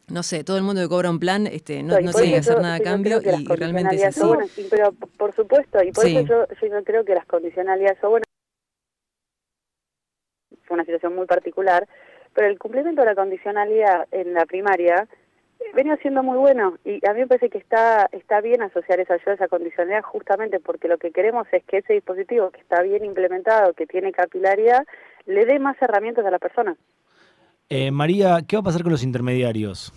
No 0.08 0.22
sé, 0.22 0.44
todo 0.44 0.56
el 0.56 0.62
mundo 0.62 0.80
que 0.80 0.88
cobra 0.88 1.10
un 1.10 1.18
plan 1.18 1.48
este, 1.48 1.82
no, 1.82 1.98
no 2.00 2.12
por 2.12 2.20
tiene 2.20 2.34
que 2.34 2.38
eso 2.38 2.52
hacer 2.52 2.62
nada 2.62 2.76
a 2.76 2.78
no 2.78 2.84
cambio 2.84 3.20
y, 3.20 3.42
y 3.42 3.44
realmente 3.56 3.96
es 3.96 4.04
así. 4.04 4.20
son 4.20 4.28
buenas, 4.28 4.50
sí, 4.52 4.64
pero 4.70 4.92
por 4.92 5.34
supuesto, 5.34 5.82
y 5.82 5.90
por 5.90 6.04
Sí. 6.04 6.16
eso 6.16 6.28
yo, 6.28 6.46
yo 6.62 6.74
no 6.74 6.84
creo 6.84 7.04
que 7.04 7.12
las 7.12 7.26
condicionalidades 7.26 7.98
son 8.00 8.10
buenas. 8.10 8.26
Fue 10.64 10.74
una 10.76 10.84
situación 10.84 11.16
muy 11.16 11.26
particular, 11.26 11.88
pero 12.34 12.46
el 12.46 12.56
cumplimiento 12.56 13.00
de 13.02 13.06
la 13.06 13.14
condicionalidad 13.16 14.06
en 14.12 14.32
la 14.32 14.46
primaria 14.46 15.08
venía 15.74 15.96
siendo 15.96 16.22
muy 16.22 16.38
bueno 16.38 16.78
y 16.84 17.04
a 17.06 17.12
mí 17.12 17.20
me 17.20 17.26
parece 17.26 17.50
que 17.50 17.58
está 17.58 18.08
está 18.12 18.40
bien 18.40 18.62
asociar 18.62 19.00
esa 19.00 19.14
ayuda, 19.14 19.34
esa 19.34 19.48
condicionalidad 19.48 20.02
justamente 20.02 20.60
porque 20.60 20.88
lo 20.88 20.98
que 20.98 21.10
queremos 21.10 21.46
es 21.52 21.64
que 21.64 21.78
ese 21.78 21.94
dispositivo 21.94 22.50
que 22.50 22.60
está 22.60 22.82
bien 22.82 23.04
implementado, 23.04 23.72
que 23.74 23.86
tiene 23.86 24.12
capilaridad, 24.12 24.84
le 25.26 25.44
dé 25.44 25.58
más 25.58 25.76
herramientas 25.80 26.24
a 26.24 26.30
la 26.30 26.38
persona. 26.38 26.76
Eh, 27.68 27.90
María, 27.90 28.38
¿qué 28.46 28.56
va 28.56 28.60
a 28.60 28.64
pasar 28.64 28.82
con 28.82 28.92
los 28.92 29.02
intermediarios? 29.02 29.92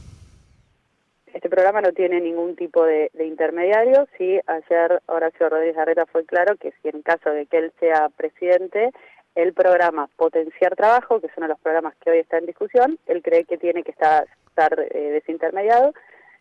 Este 1.33 1.49
programa 1.49 1.81
no 1.81 1.91
tiene 1.91 2.19
ningún 2.19 2.55
tipo 2.55 2.83
de, 2.83 3.11
de 3.13 3.25
intermediario. 3.27 4.07
Sí, 4.17 4.39
ayer 4.47 5.01
Horacio 5.05 5.47
Rodríguez 5.47 5.77
Arreta 5.77 6.05
fue 6.07 6.25
claro 6.25 6.55
que 6.57 6.73
si 6.81 6.89
en 6.89 7.03
caso 7.03 7.29
de 7.29 7.45
que 7.45 7.59
él 7.59 7.71
sea 7.79 8.09
presidente, 8.09 8.89
el 9.35 9.53
programa 9.53 10.09
Potenciar 10.15 10.75
Trabajo, 10.75 11.19
que 11.19 11.27
es 11.27 11.33
uno 11.37 11.47
de 11.47 11.53
los 11.53 11.59
programas 11.59 11.95
que 11.97 12.11
hoy 12.11 12.19
está 12.19 12.37
en 12.37 12.45
discusión, 12.45 12.97
él 13.07 13.21
cree 13.21 13.45
que 13.45 13.57
tiene 13.57 13.83
que 13.83 13.91
estar, 13.91 14.27
estar 14.59 14.79
eh, 14.79 15.11
desintermediado. 15.11 15.93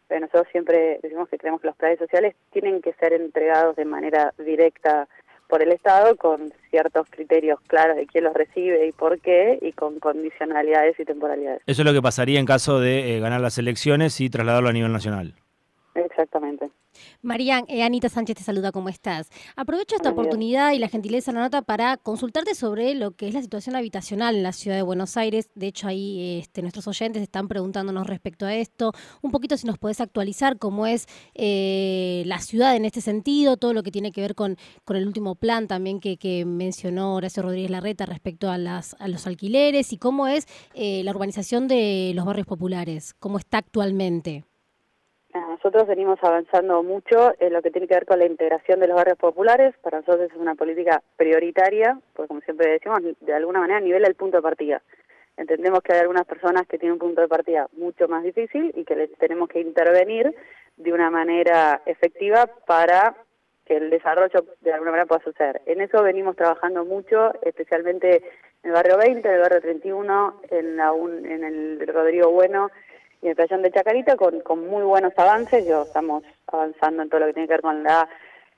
Pero 0.08 0.20
nosotros 0.20 0.46
siempre 0.52 0.98
decimos 1.02 1.28
que 1.28 1.38
creemos 1.38 1.60
que 1.60 1.66
los 1.66 1.76
planes 1.76 1.98
sociales 1.98 2.34
tienen 2.50 2.80
que 2.80 2.94
ser 2.94 3.12
entregados 3.12 3.76
de 3.76 3.84
manera 3.84 4.32
directa 4.38 5.06
por 5.48 5.62
el 5.62 5.72
Estado 5.72 6.16
con 6.16 6.52
ciertos 6.70 7.08
criterios 7.10 7.58
claros 7.66 7.96
de 7.96 8.06
quién 8.06 8.24
los 8.24 8.34
recibe 8.34 8.86
y 8.86 8.92
por 8.92 9.20
qué 9.20 9.58
y 9.60 9.72
con 9.72 9.98
condicionalidades 9.98 10.98
y 10.98 11.04
temporalidades. 11.04 11.62
Eso 11.66 11.82
es 11.82 11.86
lo 11.86 11.92
que 11.92 12.02
pasaría 12.02 12.38
en 12.38 12.46
caso 12.46 12.80
de 12.80 13.16
eh, 13.16 13.20
ganar 13.20 13.40
las 13.40 13.58
elecciones 13.58 14.20
y 14.20 14.30
trasladarlo 14.30 14.68
a 14.68 14.72
nivel 14.72 14.92
nacional. 14.92 15.34
Exactamente. 15.94 16.70
María, 17.22 17.64
eh, 17.68 17.82
Anita 17.82 18.08
Sánchez 18.08 18.36
te 18.36 18.42
saluda, 18.42 18.72
¿cómo 18.72 18.88
estás? 18.88 19.28
Aprovecho 19.56 19.96
esta 19.96 20.10
oportunidad 20.10 20.72
y 20.72 20.78
la 20.78 20.88
gentileza 20.88 21.32
de 21.32 21.36
la 21.36 21.44
nota 21.44 21.62
para 21.62 21.96
consultarte 21.96 22.54
sobre 22.54 22.94
lo 22.94 23.12
que 23.12 23.28
es 23.28 23.34
la 23.34 23.42
situación 23.42 23.76
habitacional 23.76 24.36
en 24.36 24.42
la 24.42 24.52
ciudad 24.52 24.76
de 24.76 24.82
Buenos 24.82 25.16
Aires. 25.16 25.50
De 25.54 25.66
hecho, 25.66 25.88
ahí 25.88 26.38
este, 26.40 26.62
nuestros 26.62 26.86
oyentes 26.86 27.22
están 27.22 27.48
preguntándonos 27.48 28.06
respecto 28.06 28.46
a 28.46 28.54
esto. 28.54 28.92
Un 29.22 29.30
poquito 29.30 29.56
si 29.56 29.66
nos 29.66 29.78
podés 29.78 30.00
actualizar 30.00 30.58
cómo 30.58 30.86
es 30.86 31.06
eh, 31.34 32.22
la 32.26 32.40
ciudad 32.40 32.76
en 32.76 32.84
este 32.84 33.00
sentido, 33.00 33.56
todo 33.56 33.74
lo 33.74 33.82
que 33.82 33.90
tiene 33.90 34.12
que 34.12 34.20
ver 34.20 34.34
con, 34.34 34.56
con 34.84 34.96
el 34.96 35.06
último 35.06 35.34
plan 35.34 35.66
también 35.66 36.00
que, 36.00 36.18
mencionó 36.44 37.14
Horacio 37.14 37.42
Rodríguez 37.42 37.70
Larreta 37.70 38.06
respecto 38.06 38.50
a, 38.50 38.58
las, 38.58 38.94
a 38.98 39.08
los 39.08 39.26
alquileres 39.26 39.92
y 39.92 39.98
cómo 39.98 40.26
es 40.26 40.46
eh, 40.74 41.02
la 41.04 41.10
urbanización 41.10 41.68
de 41.68 42.12
los 42.14 42.24
barrios 42.24 42.46
populares, 42.46 43.14
cómo 43.18 43.38
está 43.38 43.58
actualmente. 43.58 44.44
Nosotros 45.58 45.88
venimos 45.88 46.20
avanzando 46.22 46.84
mucho 46.84 47.34
en 47.40 47.52
lo 47.52 47.62
que 47.62 47.72
tiene 47.72 47.88
que 47.88 47.94
ver 47.94 48.06
con 48.06 48.20
la 48.20 48.26
integración 48.26 48.78
de 48.78 48.86
los 48.86 48.94
barrios 48.94 49.18
populares. 49.18 49.74
Para 49.82 49.98
nosotros 49.98 50.30
es 50.30 50.36
una 50.36 50.54
política 50.54 51.02
prioritaria, 51.16 51.98
porque 52.14 52.28
como 52.28 52.40
siempre 52.42 52.70
decimos, 52.70 53.00
de 53.02 53.34
alguna 53.34 53.58
manera 53.58 53.80
nivela 53.80 54.06
el 54.06 54.14
punto 54.14 54.36
de 54.36 54.42
partida. 54.44 54.80
Entendemos 55.36 55.80
que 55.80 55.94
hay 55.94 55.98
algunas 55.98 56.26
personas 56.26 56.64
que 56.68 56.78
tienen 56.78 56.92
un 56.92 57.00
punto 57.00 57.22
de 57.22 57.26
partida 57.26 57.66
mucho 57.72 58.06
más 58.06 58.22
difícil 58.22 58.72
y 58.76 58.84
que 58.84 58.94
les 58.94 59.12
tenemos 59.18 59.48
que 59.48 59.60
intervenir 59.60 60.32
de 60.76 60.92
una 60.92 61.10
manera 61.10 61.82
efectiva 61.86 62.46
para 62.64 63.16
que 63.66 63.78
el 63.78 63.90
desarrollo 63.90 64.44
de 64.60 64.72
alguna 64.72 64.92
manera 64.92 65.06
pueda 65.06 65.24
suceder. 65.24 65.60
En 65.66 65.80
eso 65.80 66.04
venimos 66.04 66.36
trabajando 66.36 66.84
mucho, 66.84 67.32
especialmente 67.42 68.22
en 68.62 68.70
el 68.70 68.72
barrio 68.72 68.96
20, 68.96 69.26
en 69.26 69.34
el 69.34 69.40
barrio 69.40 69.60
31, 69.60 70.40
en, 70.50 70.76
la 70.76 70.92
en 70.94 71.42
el 71.42 71.84
Rodrigo 71.84 72.30
Bueno, 72.30 72.70
y 73.22 73.28
el 73.28 73.36
playón 73.36 73.62
de 73.62 73.70
Chacarita 73.70 74.16
con, 74.16 74.40
con 74.40 74.66
muy 74.68 74.82
buenos 74.82 75.12
avances. 75.16 75.66
Yo 75.66 75.82
estamos 75.82 76.22
avanzando 76.46 77.02
en 77.02 77.08
todo 77.08 77.20
lo 77.20 77.26
que 77.26 77.34
tiene 77.34 77.48
que 77.48 77.54
ver 77.54 77.62
con 77.62 77.82
la 77.82 78.08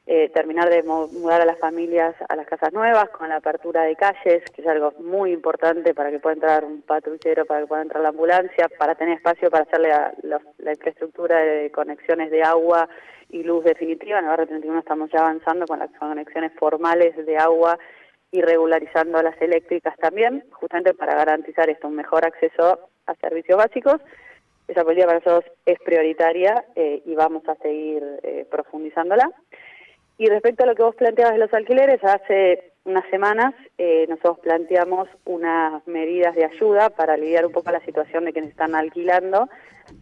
eh, 0.07 0.29
terminar 0.31 0.69
de 0.69 0.83
mudar 0.83 1.41
a 1.41 1.45
las 1.45 1.59
familias 1.59 2.15
a 2.29 2.35
las 2.35 2.47
casas 2.47 2.73
nuevas, 2.73 3.11
con 3.11 3.29
la 3.29 3.37
apertura 3.37 3.83
de 3.83 3.95
calles, 3.97 4.43
que 4.53 4.63
es 4.63 4.67
algo 4.67 4.93
muy 4.99 5.33
importante 5.33 5.95
para 5.95 6.11
que 6.11 6.19
pueda 6.19 6.35
entrar 6.35 6.65
un 6.65 6.83
patrullero, 6.83 7.45
para 7.45 7.61
que 7.61 7.67
pueda 7.67 7.83
entrar 7.83 8.03
la 8.03 8.09
ambulancia, 8.09 8.69
para 8.79 8.95
tener 8.95 9.19
espacio 9.19 9.51
para 9.51 9.65
hacerle 9.65 9.91
la 10.23 10.73
infraestructura 10.73 11.39
de 11.39 11.71
conexiones 11.71 12.31
de 12.31 12.43
agua 12.43 12.89
y 13.29 13.43
luz 13.45 13.63
definitiva. 13.65 14.19
En 14.19 14.25
el 14.25 14.31
barrio 14.31 14.49
31 14.49 14.81
estamos 14.81 15.11
ya 15.13 15.21
avanzando 15.21 15.67
con 15.67 15.79
las 15.79 15.91
conexiones 15.93 16.53
formales 16.59 17.15
de 17.25 17.37
agua 17.37 17.79
y 18.33 18.43
regularizando 18.43 19.23
las 19.23 19.41
eléctricas 19.41 19.97
también, 19.99 20.45
justamente 20.51 20.95
para 20.95 21.15
garantizar 21.15 21.69
esto, 21.69 21.89
un 21.89 21.97
mejor 21.97 22.25
acceso 22.25 22.91
a 23.07 23.15
servicios 23.17 23.59
básicos 23.59 24.01
esa 24.71 24.85
política 24.85 25.07
para 25.07 25.19
nosotros 25.19 25.53
es 25.67 25.79
prioritaria 25.81 26.65
eh, 26.77 27.03
y 27.05 27.15
vamos 27.15 27.43
a 27.49 27.57
seguir 27.57 28.03
eh, 28.23 28.47
profundizándola. 28.51 29.31
Y 30.19 30.27
respecto 30.27 30.65
a 30.65 30.67
lo 30.67 30.75
que 30.75 30.83
vos 30.83 30.95
planteabas 30.95 31.35
de 31.35 31.41
los 31.41 31.53
alquileres, 31.53 32.03
hace 32.05 32.73
unas 32.85 33.09
semanas 33.11 33.55
eh, 33.79 34.07
nosotros 34.09 34.39
planteamos 34.41 35.09
unas 35.25 35.87
medidas 35.87 36.35
de 36.35 36.45
ayuda 36.45 36.91
para 36.91 37.15
aliviar 37.15 37.47
un 37.47 37.53
poco 37.53 37.71
la 37.71 37.85
situación 37.85 38.25
de 38.25 38.33
quienes 38.33 38.51
están 38.51 38.75
alquilando, 38.75 39.49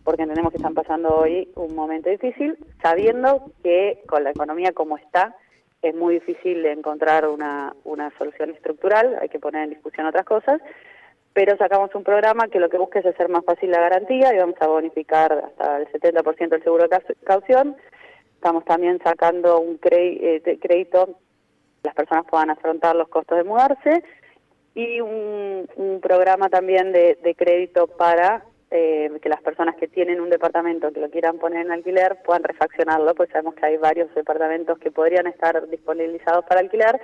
porque 0.05 0.23
entendemos 0.23 0.53
que 0.53 0.59
están 0.59 0.75
pasando 0.75 1.09
hoy 1.17 1.49
un 1.55 1.75
momento 1.75 2.11
difícil, 2.11 2.59
sabiendo 2.83 3.53
que 3.63 4.03
con 4.07 4.25
la 4.25 4.31
economía 4.31 4.73
como 4.73 4.99
está, 4.99 5.35
es 5.83 5.95
muy 5.95 6.15
difícil 6.15 6.67
encontrar 6.67 7.27
una, 7.29 7.75
una 7.85 8.11
solución 8.19 8.51
estructural, 8.51 9.17
hay 9.21 9.29
que 9.29 9.39
poner 9.39 9.65
en 9.65 9.71
discusión 9.71 10.07
otras 10.07 10.25
cosas, 10.25 10.61
pero 11.39 11.57
sacamos 11.57 11.95
un 11.95 12.03
programa 12.03 12.49
que 12.49 12.59
lo 12.59 12.69
que 12.69 12.79
busca 12.79 12.99
es 12.99 13.07
hacer 13.07 13.29
más 13.29 13.45
fácil 13.45 13.71
la 13.71 13.79
garantía 13.79 14.35
y 14.35 14.39
vamos 14.39 14.57
a 14.59 14.67
bonificar 14.67 15.33
hasta 15.33 15.79
el 15.79 15.87
70% 15.87 16.49
del 16.49 16.65
seguro 16.65 16.89
de 16.89 17.01
caución. 17.23 17.77
Estamos 18.35 18.65
también 18.65 18.99
sacando 19.05 19.61
un 19.61 19.79
eh, 19.89 20.59
crédito 20.61 21.17
las 21.85 21.95
personas 21.95 22.25
puedan 22.29 22.51
afrontar 22.51 22.97
los 22.97 23.07
costos 23.07 23.39
de 23.39 23.45
mudarse 23.45 24.03
y 24.75 25.01
un, 25.01 25.69
programa 26.03 26.49
también 26.49 26.91
de, 26.93 27.37
crédito 27.39 27.87
para 27.87 28.43
eh, 28.73 29.09
que 29.23 29.29
las 29.29 29.41
personas 29.41 29.77
que 29.77 29.87
tienen 29.87 30.21
un 30.21 30.31
departamento 30.31 30.93
que 30.93 30.99
lo 30.99 31.09
quieran 31.09 31.39
poner 31.39 31.67
en 31.67 31.71
alquiler 31.71 32.19
puedan 32.25 32.43
refaccionarlo, 32.43 33.15
pues 33.15 33.31
sabemos 33.31 33.55
que 33.55 33.65
hay 33.65 33.77
varios 33.77 34.13
departamentos 34.13 34.77
que 34.81 34.91
podrían 34.91 35.29
estar 35.29 35.69
disponibilizados 35.69 36.45
para 36.47 36.63
alquiler, 36.63 37.01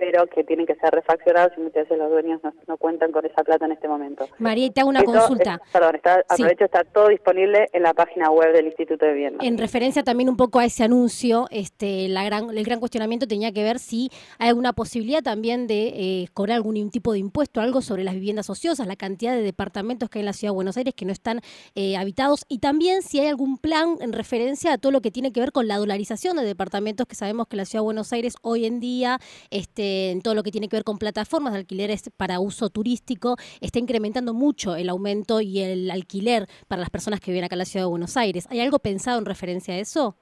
pero 0.00 0.26
que 0.26 0.42
tienen 0.44 0.66
que 0.66 0.74
ser 0.76 0.90
refaccionados 0.92 1.52
y 1.58 1.60
muchas 1.60 1.84
veces 1.84 1.98
los 1.98 2.10
dueños 2.10 2.40
no, 2.66 2.76
cuentan 2.78 3.12
con 3.12 3.24
esa 3.26 3.44
plata 3.44 3.66
en 3.66 3.72
este 3.72 3.86
momento. 3.86 4.26
María, 4.38 4.70
te 4.70 4.80
hago 4.80 4.88
una 4.88 5.04
consulta. 5.04 5.60
perdón, 5.70 5.96
está, 5.96 6.24
aprovecho, 6.26 6.64
está 6.64 6.84
todo 6.84 7.08
disponible 7.08 7.68
en 7.74 7.82
la 7.82 7.92
página 7.92 8.30
web 8.30 8.52
del 8.54 8.66
Instituto 8.66 9.04
de 9.04 9.12
Vivienda. 9.12 9.44
En 9.44 9.58
referencia 9.58 10.02
también 10.02 10.30
un 10.30 10.38
poco 10.38 10.58
a 10.58 10.64
ese 10.64 10.84
anuncio, 10.84 11.46
este, 11.50 12.08
la 12.08 12.24
gran, 12.24 12.56
el 12.56 12.64
gran 12.64 12.80
cuestionamiento 12.80 13.28
tenía 13.28 13.52
que 13.52 13.62
ver 13.62 13.78
si 13.78 14.10
hay 14.38 14.48
alguna 14.48 14.72
posibilidad 14.72 15.22
también 15.22 15.66
de 15.66 15.88
eh, 15.88 16.28
cobrar 16.32 16.56
algún 16.56 16.90
tipo 16.90 17.12
de 17.12 17.18
impuesto, 17.18 17.60
algo 17.60 17.82
sobre 17.82 18.02
las 18.02 18.14
viviendas 18.14 18.48
ociosas, 18.48 18.86
la 18.86 18.96
cantidad 18.96 19.34
de 19.34 19.42
departamentos 19.42 20.08
que 20.08 20.18
hay 20.18 20.20
en 20.22 20.26
la 20.26 20.32
Ciudad 20.32 20.52
de 20.52 20.54
Buenos 20.54 20.78
Aires 20.78 20.94
que 20.94 21.04
no 21.04 21.12
están 21.12 21.42
eh, 21.74 21.98
habitados 21.98 22.46
y 22.48 22.60
también 22.60 23.02
si 23.02 23.20
hay 23.20 23.26
algún 23.26 23.58
plan 23.58 23.96
en 24.00 24.14
referencia 24.14 24.72
a 24.72 24.78
todo 24.78 24.92
lo 24.92 25.02
que 25.02 25.10
tiene 25.10 25.30
que 25.32 25.40
ver 25.40 25.52
con 25.52 25.68
la 25.68 25.76
dolarización 25.76 26.38
de 26.38 26.44
departamentos 26.44 27.06
que 27.06 27.16
sabemos 27.16 27.48
que 27.48 27.56
la 27.56 27.66
Ciudad 27.66 27.82
de 27.82 27.84
Buenos 27.84 28.12
Aires 28.14 28.34
hoy 28.40 28.64
en 28.64 28.80
día 28.80 29.18
este, 29.50 29.89
en 30.10 30.22
todo 30.22 30.34
lo 30.34 30.42
que 30.42 30.50
tiene 30.50 30.68
que 30.68 30.76
ver 30.76 30.84
con 30.84 30.98
plataformas 30.98 31.52
de 31.52 31.60
alquileres 31.60 32.10
para 32.16 32.40
uso 32.40 32.70
turístico, 32.70 33.36
está 33.60 33.78
incrementando 33.78 34.34
mucho 34.34 34.76
el 34.76 34.88
aumento 34.88 35.40
y 35.40 35.60
el 35.60 35.90
alquiler 35.90 36.46
para 36.68 36.80
las 36.80 36.90
personas 36.90 37.20
que 37.20 37.30
viven 37.30 37.44
acá 37.44 37.54
en 37.54 37.60
la 37.60 37.64
ciudad 37.64 37.84
de 37.84 37.90
Buenos 37.90 38.16
Aires. 38.16 38.46
¿Hay 38.50 38.60
algo 38.60 38.78
pensado 38.78 39.18
en 39.18 39.26
referencia 39.26 39.74
a 39.74 39.78
eso? 39.78 40.16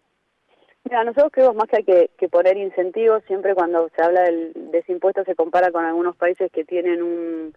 Mira, 0.84 1.04
nosotros 1.04 1.32
creemos 1.32 1.56
más 1.56 1.68
que 1.68 2.08
que, 2.16 2.28
poner 2.28 2.56
incentivos. 2.56 3.22
Siempre 3.26 3.54
cuando 3.54 3.90
se 3.94 4.02
habla 4.02 4.22
del 4.22 4.52
desimpuesto 4.72 5.24
se 5.24 5.34
compara 5.34 5.70
con 5.70 5.84
algunos 5.84 6.16
países 6.16 6.50
que 6.50 6.64
tienen 6.64 7.02
un 7.02 7.54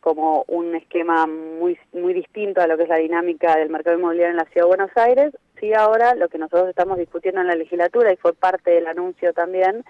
como 0.00 0.44
un 0.46 0.74
esquema 0.76 1.26
muy 1.26 1.78
muy 1.92 2.14
distinto 2.14 2.60
a 2.60 2.66
lo 2.66 2.76
que 2.76 2.84
es 2.84 2.88
la 2.88 2.98
dinámica 2.98 3.56
del 3.56 3.70
mercado 3.70 3.98
inmobiliario 3.98 4.32
en 4.32 4.36
la 4.36 4.44
ciudad 4.44 4.66
de 4.66 4.76
Buenos 4.76 4.90
Aires. 4.96 5.36
Sí, 5.58 5.72
ahora 5.72 6.14
lo 6.14 6.28
que 6.28 6.38
nosotros 6.38 6.68
estamos 6.68 6.98
discutiendo 6.98 7.40
en 7.40 7.46
la 7.46 7.56
legislatura 7.56 8.12
y 8.12 8.16
fue 8.16 8.34
parte 8.34 8.72
del 8.72 8.86
anuncio 8.86 9.32
también 9.32 9.84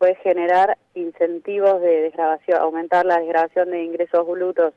puede 0.00 0.14
generar 0.16 0.78
incentivos 0.94 1.80
de 1.82 2.00
desgrabación, 2.00 2.58
aumentar 2.58 3.04
la 3.04 3.18
desgrabación 3.18 3.70
de 3.70 3.84
ingresos 3.84 4.26
brutos 4.26 4.72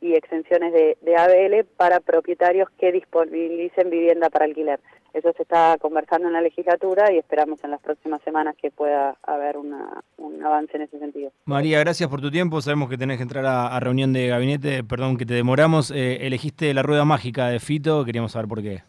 y 0.00 0.14
exenciones 0.14 0.72
de, 0.72 1.16
ABL 1.16 1.64
para 1.76 2.00
propietarios 2.00 2.68
que 2.78 2.90
disponibilicen 2.90 3.88
vivienda 3.88 4.30
para 4.30 4.46
alquiler. 4.46 4.80
Eso 5.14 5.32
se 5.36 5.44
está 5.44 5.78
conversando 5.80 6.26
en 6.26 6.34
la 6.34 6.40
legislatura 6.40 7.12
y 7.12 7.18
esperamos 7.18 7.62
en 7.62 7.70
las 7.70 7.80
próximas 7.80 8.20
semanas 8.22 8.56
que 8.60 8.72
pueda 8.72 9.16
haber 9.22 9.56
un 9.58 10.44
avance 10.44 10.76
en 10.76 10.82
ese 10.82 10.98
sentido. 10.98 11.30
María, 11.44 11.78
gracias 11.78 12.10
por 12.10 12.20
tu 12.20 12.32
tiempo. 12.32 12.60
Sabemos 12.60 12.90
que 12.90 12.98
tenés 12.98 13.18
que 13.18 13.22
entrar 13.22 13.46
a, 13.46 13.78
reunión 13.78 14.12
de 14.12 14.26
gabinete. 14.26 14.82
Perdón 14.82 15.16
que 15.16 15.24
te 15.24 15.34
demoramos. 15.34 15.92
Eh, 15.92 16.26
elegiste 16.26 16.74
la 16.74 16.82
rueda 16.82 17.04
mágica 17.04 17.46
de 17.46 17.60
Fito. 17.60 18.04
Queríamos 18.04 18.32
saber 18.32 18.48
por 18.48 18.60
qué 18.60 18.82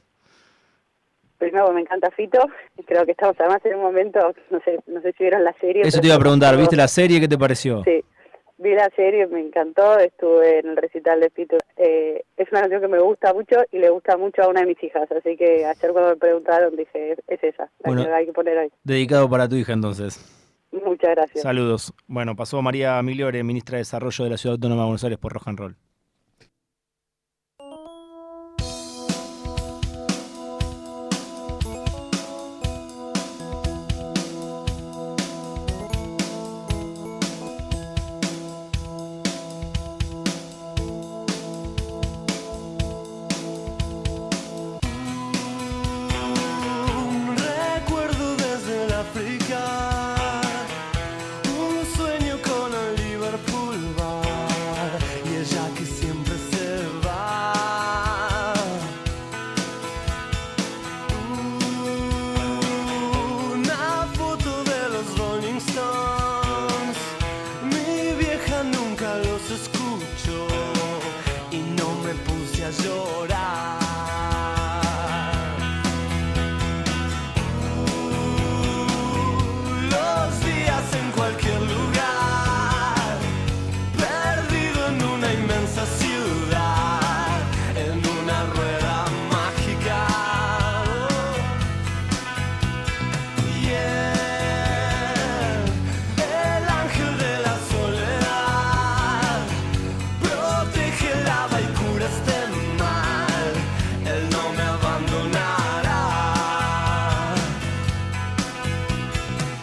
primero 1.50 1.72
me 1.72 1.82
encanta 1.82 2.10
Fito, 2.12 2.40
y 2.78 2.84
creo 2.84 3.06
que 3.06 3.12
estamos 3.12 3.36
además 3.40 3.60
en 3.66 3.76
un 3.76 3.82
momento, 3.82 4.34
no 4.50 4.60
sé, 4.62 4.80
no 4.88 5.02
sé 5.02 5.14
si 5.14 5.24
vieron 5.24 5.44
la 5.44 5.54
serie. 5.60 5.84
Eso 5.84 6.02
te 6.02 6.08
iba 6.08 6.16
a 6.16 6.20
preguntar, 6.20 6.58
¿viste 6.58 6.76
la 6.76 6.88
serie? 6.88 7.20
¿Qué 7.20 7.28
te 7.28 7.38
pareció? 7.38 7.84
Sí, 7.84 8.04
vi 8.58 8.74
la 8.74 8.90
serie, 8.96 9.28
me 9.28 9.42
encantó, 9.42 10.00
estuve 10.00 10.60
en 10.60 10.70
el 10.70 10.78
recital 10.78 11.20
de 11.20 11.30
Fito. 11.30 11.58
Eh, 11.78 12.24
es 12.38 12.48
una 12.52 12.62
canción 12.62 12.82
que 12.82 12.88
me 12.88 13.00
gusta 13.00 13.34
mucho 13.34 13.58
y 13.72 13.80
le 13.80 13.90
gusta 13.90 14.18
mucho 14.18 14.44
a 14.44 14.48
una 14.48 14.62
de 14.62 14.68
mis 14.68 14.84
hijas, 14.84 15.10
así 15.12 15.38
que 15.38 15.66
ayer 15.66 15.92
cuando 15.92 16.12
me 16.12 16.16
preguntaron 16.18 16.76
dije, 16.76 17.16
es, 17.28 17.44
esa, 17.44 17.70
la 17.80 17.96
que 17.96 18.12
hay 18.12 18.26
que 18.26 18.34
poner 18.34 18.58
ahí. 18.58 18.70
Dedicado 18.84 19.30
para 19.30 19.48
tu 19.48 19.56
hija 19.56 19.74
entonces. 19.74 20.20
Muchas 20.72 21.12
gracias. 21.12 21.42
Saludos. 21.42 21.94
Bueno, 22.08 22.36
pasó 22.36 22.62
María 22.62 23.02
Migliore, 23.02 23.44
ministra 23.44 23.78
de 23.78 23.82
Desarrollo 23.82 24.24
de 24.26 24.30
la 24.30 24.38
Ciudad 24.38 24.56
Autónoma 24.56 24.82
de 24.82 24.86
Buenos 24.88 25.04
Aires 25.04 25.20
por 25.20 25.32
Rock 25.32 25.48
and 25.48 25.60
Roll. 25.60 25.76